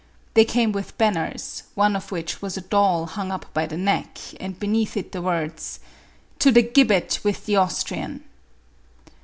They 0.33 0.45
came 0.45 0.71
with 0.71 0.97
banners, 0.97 1.61
one 1.75 1.95
of 1.95 2.11
which 2.11 2.41
was 2.41 2.57
a 2.57 2.61
doll 2.61 3.05
hung 3.05 3.31
up 3.31 3.45
by 3.53 3.67
the 3.67 3.77
neck 3.77 4.17
and 4.39 4.59
beneath 4.59 4.97
it 4.97 5.11
the 5.11 5.21
words— 5.21 5.79
"To 6.39 6.49
the 6.51 6.63
gibbet 6.63 7.19
with 7.23 7.45
the 7.45 7.57
Austrian." 7.57 8.23